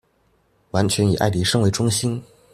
[0.71, 2.19] 完全以愛迪生為中心